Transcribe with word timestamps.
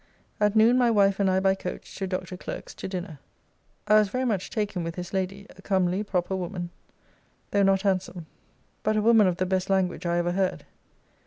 At 0.39 0.55
noon 0.55 0.79
my 0.79 0.89
wife 0.89 1.19
and 1.19 1.29
I 1.29 1.39
by 1.39 1.53
coach 1.53 1.93
to 1.97 2.07
Dr. 2.07 2.35
Clerke's 2.35 2.73
to 2.73 2.87
dinner: 2.87 3.19
I 3.87 3.99
was 3.99 4.09
very 4.09 4.25
much 4.25 4.49
taken 4.49 4.83
with 4.83 4.95
his 4.95 5.13
lady, 5.13 5.45
a 5.55 5.61
comely, 5.61 6.01
proper 6.03 6.35
woman, 6.35 6.71
though 7.51 7.61
not 7.61 7.83
handsome; 7.83 8.25
but 8.81 8.97
a 8.97 9.01
woman 9.03 9.27
of 9.27 9.37
the 9.37 9.45
best 9.45 9.69
language 9.69 10.07
I 10.07 10.17
ever 10.17 10.31
heard. 10.31 10.65